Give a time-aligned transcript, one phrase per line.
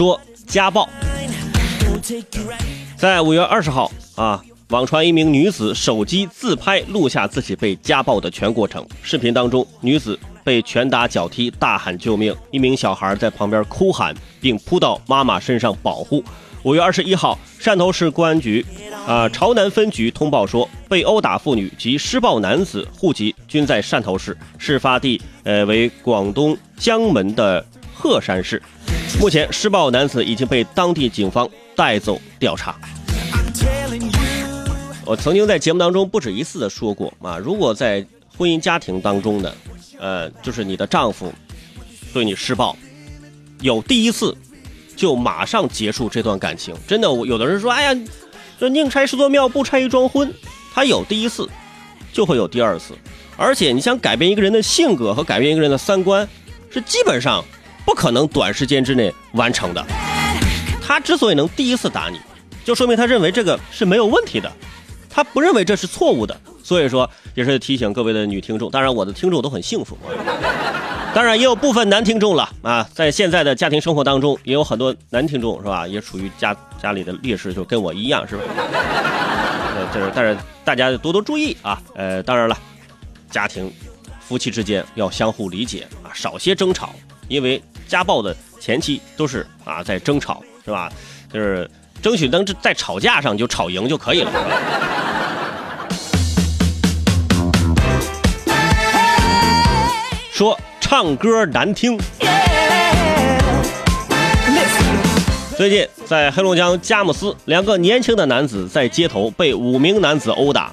[0.00, 0.88] 说家暴，
[2.96, 8.82] 在五月二十号啊，网传一名女子手机自拍录下自己被家暴的全过程。
[9.02, 16.24] 视频当中，女子被拳打脚踢，大喊救命，一名小孩在旁边哭喊，并扑到妈妈身上保护。
[16.62, 18.64] 五月二十一号，汕头市公安局
[19.06, 28.62] 啊潮南分局通报说，被殴打妇女及施暴男子户籍均在汕头市，事发地呃为广东江门的鹤山市。
[29.18, 32.78] 目前，施暴男子已经被当地警方带走调查。
[35.04, 39.52] 我曾经在节目当中不止一次的说过啊，如果在婚姻家庭当中呢，
[39.98, 41.32] 呃，就是你的丈夫
[42.12, 42.76] 对你施暴，
[43.60, 44.36] 有第一次。
[44.96, 48.00] 就马上结束这段感情，真的，我有的人说，哎呀，
[48.58, 50.30] 这宁拆十座庙，不拆一桩婚。
[50.74, 51.48] 他有第一次，
[52.12, 52.92] 就会有第二次，
[53.34, 56.28] 而且你想改变一个人的性格和改变一个人的三观，
[56.70, 57.42] 是基本上
[57.90, 59.84] 不可能短时间之内完成的。
[60.80, 62.20] 他之所以能第一次打你，
[62.64, 64.48] 就说明他认为这个是没有问题的，
[65.08, 66.40] 他不认为这是错误的。
[66.62, 69.98] 所以说，也是提醒各位的女听众，当然我的听众都很幸福。
[71.12, 75.84] 当然也有部分男听众了啊，在现在的家庭生活当中，也有很多男听众是吧？
[75.88, 78.42] 也处于家家里的劣势，就跟我一样，是吧？
[79.74, 81.82] 呃，就是，但是大家多多注意啊。
[81.96, 82.56] 呃，当然了，
[83.32, 83.68] 家庭
[84.20, 86.94] 夫妻之间要相互理解啊，少些争吵，
[87.26, 90.88] 因为家暴的前期都是啊在争吵，是吧？
[91.32, 91.68] 就是
[92.00, 94.30] 争取能在吵架上就吵赢就可以了。
[100.32, 100.56] 说。
[100.80, 101.96] 唱歌难听。
[105.56, 110.72] 最近在黑龙江佳木斯，两个年轻的男子在街头被五名男子殴打，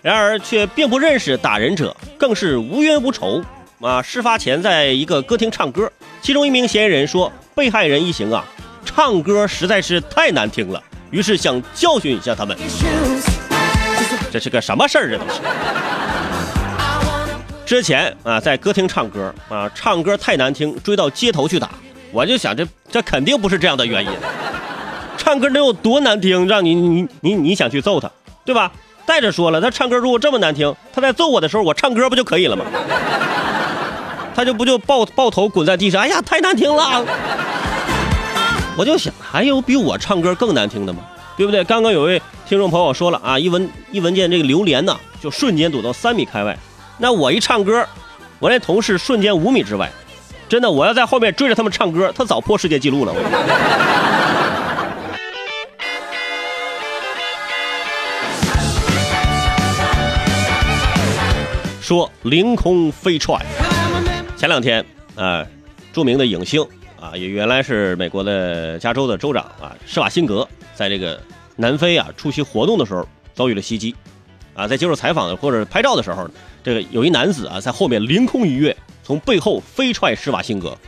[0.00, 3.42] 然而却并不认识打人者，更是无冤无仇。
[3.80, 5.88] 啊，事发前在一个歌厅唱歌，
[6.20, 8.44] 其中一名嫌疑人说，被害人一行啊，
[8.84, 10.82] 唱歌实在是太难听了，
[11.12, 12.56] 于是想教训一下他们。
[14.32, 15.08] 这是个什么事儿？
[15.08, 15.40] 这都是。
[17.64, 21.70] 之前啊，在歌厅唱歌啊，唱歌太难听，追到街头去打。
[22.10, 24.10] 我就想，这这肯定不是这样的原因。
[25.16, 28.10] 唱歌能有多难听，让你你你你想去揍他，
[28.44, 28.72] 对吧？
[29.06, 32.64] 再者说了，他唱歌如果这么难听，他在揍我的时候，我唱歌不就可以了吗？
[34.38, 37.04] 他就不就抱抱头滚在地上，哎呀，太难听了。
[38.76, 41.00] 我就想，还有比我唱歌更难听的吗？
[41.36, 41.64] 对不对？
[41.64, 46.56] 刚刚有位听众朋友说了啊，一闻一闻见这个榴莲呢，就瞬间躲到三米开外。
[46.98, 47.84] 那我一唱歌，
[48.38, 49.90] 我那同事瞬间五米之外，
[50.48, 53.12] 真的，我要在后面追着他们唱歌，他早破世界纪录了。
[61.82, 63.44] 说凌空飞踹，
[64.38, 64.84] 前两天
[65.16, 65.44] 啊，
[65.92, 66.64] 著名的影星
[67.00, 71.20] 啊，也原来是美国的加州的州长啊，施瓦辛格，在这个
[71.56, 73.04] 南非啊出席活动的时候
[73.34, 73.92] 遭遇了袭击。
[74.54, 76.28] 啊，在接受采访的或者拍照的时候，
[76.62, 80.78] 这个有一男子啊，在后面凌空一跃，从背后飞踹施瓦辛格，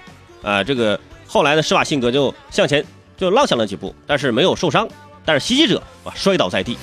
[0.42, 2.84] 啊，这个后来呢，施瓦辛格就向前
[3.16, 4.88] 就踉跄了几步，但是没有受伤，
[5.24, 6.78] 但是袭击者啊摔倒在地，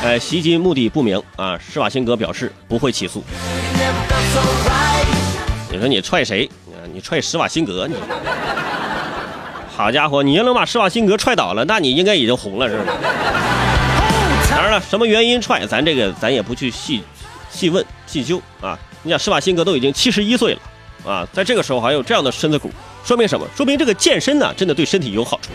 [0.00, 3.22] 呃，袭击目的不明啊，施瓦辛格表示不会起诉。
[5.74, 6.48] 你说你踹谁？
[6.92, 7.88] 你踹施瓦辛格？
[7.88, 7.96] 你
[9.76, 12.92] 好家伙，你要能把施瓦辛格踹倒了，那你应该已经红了，是吧？
[14.48, 17.02] 当然了，什么原因踹咱这个咱也不去细
[17.50, 18.78] 细问细究啊。
[19.02, 20.60] 你想施瓦辛格都已经七十一岁了
[21.10, 22.70] 啊，在这个时候还有这样的身子骨，
[23.04, 23.44] 说明什么？
[23.56, 25.50] 说明这个健身呢，真的对身体有好处，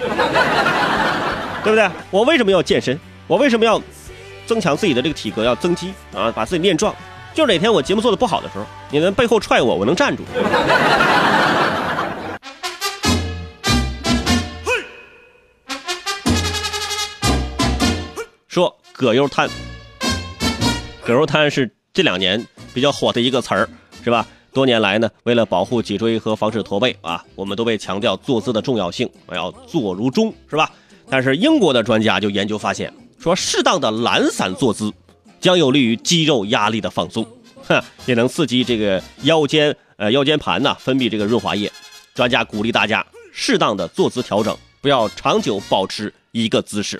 [1.64, 1.90] 对不对？
[2.12, 3.00] 我为什么要健身？
[3.26, 3.82] 我为什么要
[4.46, 6.94] 增强自己的这个体格，要增肌啊，把自己练壮？
[7.40, 10.24] 就是哪天我节目做的不好的时候，你们背后踹我，我能站住。
[18.50, 19.50] 说葛优瘫，
[21.02, 23.70] 葛优瘫是这两年比较火的一个词儿，
[24.04, 24.28] 是吧？
[24.52, 30.70] 多年来呢，为了保护脊椎和防止驼背啊，我们都被强调坐姿的重要性，要坐如钟，是吧？
[31.10, 34.92] 但是英国的专家就研究发现，说适当的懒散坐姿
[35.40, 37.26] 将有利于肌肉压力的放松，
[37.68, 41.72] 哼，也能刺激这个腰间呃腰间盘呐分泌这个润滑液。
[42.14, 47.00] 专家鼓励大家适当的坐姿调整，不要长久保持一个姿势。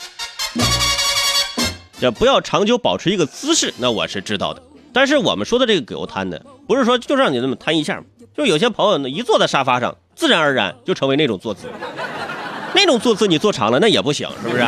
[2.00, 4.64] 这不要长久保持一个姿势，那我是知道的。
[4.94, 8.02] 但是我们说的这个葛优瘫呢，不是说就让你那么瘫一下
[8.36, 11.68] 就有些朋友呢，一坐在沙发上，自然而然就成为那种坐姿。
[12.74, 14.66] 那种坐姿你坐长了那也不行，是不是？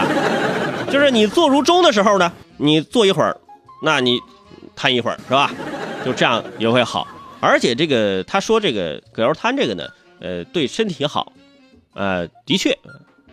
[0.91, 3.39] 就是你坐如钟的时候呢，你坐一会儿，
[3.81, 4.19] 那你
[4.75, 5.51] 瘫一会儿，是吧？
[6.05, 7.07] 就这样也会好。
[7.39, 9.89] 而且这个他说这个葛优瘫这个呢，
[10.19, 11.33] 呃，对身体好，
[11.93, 12.77] 呃，的确，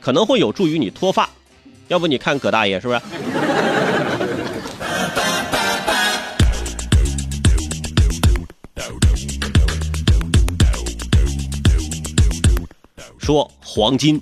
[0.00, 1.28] 可能会有助于你脱发。
[1.88, 3.00] 要不你看葛大爷是不是？
[13.18, 14.18] 说黄金，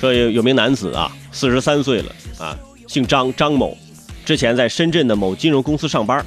[0.00, 2.56] 说有有名男子啊，四十三岁了啊，
[2.86, 3.76] 姓张，张某，
[4.28, 6.22] 之前在深圳的某金融公司上班，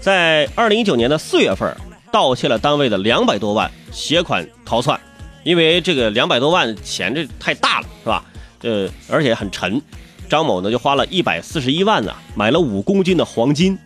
[0.00, 1.76] 在二零一九年的四月份
[2.12, 4.96] 盗窃了单位的两百多万，携款逃窜。
[5.42, 8.24] 因为这个两百多万钱这太大了，是吧？
[8.62, 9.82] 呃，而且很沉。
[10.28, 13.76] 张某呢就花了一百四十一万呢，买了五公斤的黄金，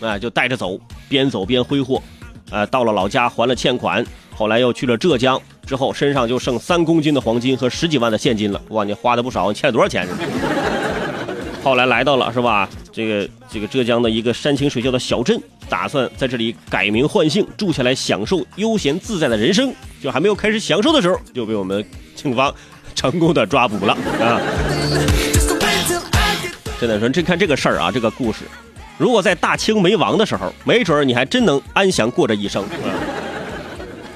[0.00, 0.76] 啊，就带着走，
[1.08, 2.02] 边走边挥霍，
[2.50, 4.04] 啊，到了老家还了欠款，
[4.34, 8.60] 后来又去了浙江，之后身上就剩三公斤的黄金和十几万的现金了。
[8.70, 10.08] 哇，你花的不少，你欠了多少钱？
[11.62, 12.68] 后来来到了是吧？
[12.92, 19.72] 这个这个浙江的一个山清水秀的小镇，打算在这里改名换姓，住下来享受悠闲自在的人生。
[20.02, 21.84] 就还没有开始享受的时候，就被我们
[22.16, 22.52] 警方
[22.96, 24.40] 成功的抓捕了啊！
[26.80, 28.40] 真的说，这看这个事儿啊，这个故事，
[28.98, 32.64] 如果在大清没亡的时候，没准儿你还真能安详过这一生，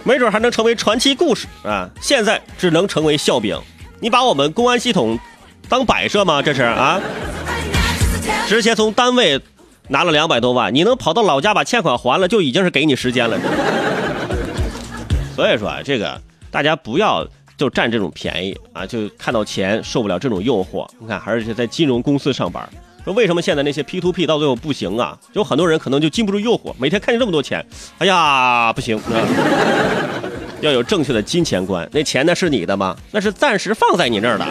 [0.02, 1.88] 没准还能成为传奇故事啊！
[2.00, 3.56] 现在只能成为笑柄。
[4.00, 5.16] 你把我们公安系统
[5.69, 6.43] 当摆设吗？
[6.43, 7.00] 这是啊？
[8.46, 9.40] 之前从单位
[9.88, 13.38] 拿了两百多万，你能跑到老家把欠款还了，就已经是给你时间了。
[15.34, 16.20] 所以说啊，这个
[16.50, 17.26] 大家不要
[17.56, 20.87] 就占这种便宜啊，就看到钱受不了这种诱惑。
[20.99, 22.69] 你看，而且在金融公司上班，
[23.05, 25.19] 说为什么现在那些 P to P 到最后不行啊？
[25.32, 27.64] 有很多人可能就禁不住诱惑，每天看见这么多钱，
[27.99, 29.02] 哎呀，不行啊。
[30.62, 32.96] 要有正确的金钱观，那钱呢是你的吗？
[33.11, 34.46] 那是暂时放在你那儿的。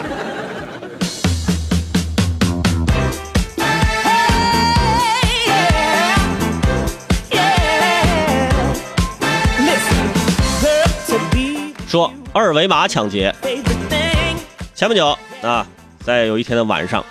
[11.96, 13.34] 说二维码抢劫。
[14.74, 15.66] 前不久啊，
[16.04, 17.02] 在有一天的晚上，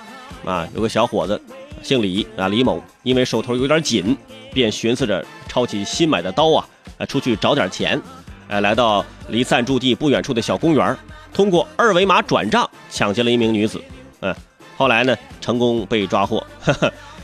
[0.45, 1.41] 啊，有个小伙子，
[1.81, 4.15] 姓李啊，李某，因为手头有点紧，
[4.53, 6.63] 便寻思着抄起新买的刀啊，
[6.99, 7.99] 啊，出去找点钱，
[8.47, 10.95] 哎，来到离暂住地不远处的小公园，
[11.33, 13.81] 通过二维码转账抢劫了一名女子。
[14.21, 14.35] 嗯，
[14.77, 16.45] 后来呢，成功被抓获。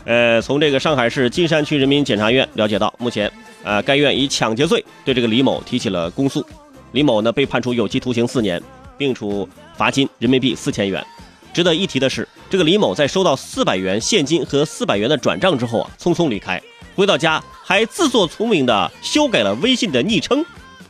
[0.06, 3.32] 呃，从这个上海市金山区人民检察院了解到，目前，
[3.64, 6.44] 呃，该院以抢劫罪对这个李某提起了公诉。
[6.92, 8.62] 李某呢被判处有期徒刑四年，
[8.98, 11.06] 并处罚金人民币四千元。
[11.54, 16.62] 值得一提的是，这个李某在收到四百元现金和四百元的转账之后啊，匆匆离开。
[16.96, 20.46] 回到家还自作聪明的修改了微信的昵称，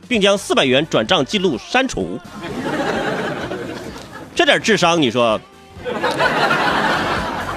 [0.08, 2.20] 并将四百元转账记录删除。
[4.34, 5.40] 这点智商，你说，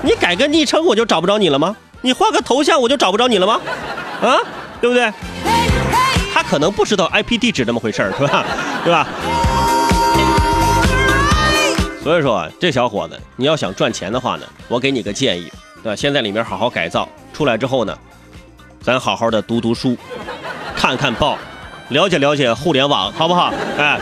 [0.02, 1.74] 你改个昵称我就找不着你了吗？
[2.02, 3.60] 你换个头像我就找不着你了吗？
[4.20, 4.36] 啊，
[4.80, 5.10] 对不对？
[6.44, 8.44] 他可能不知道 IP 地址那么回事儿，是吧？
[8.84, 9.06] 对吧？
[12.02, 15.50] 所以说，这小伙子，你要想赚钱的话呢，我给你个建议，
[15.82, 15.96] 对吧？
[15.96, 17.96] 先在里面好好改造，出来之后呢，
[18.80, 19.96] 咱好好的读读书，
[20.76, 21.38] 看看报，
[21.88, 23.52] 了解了解互联网，好不好？
[23.78, 23.98] 哎。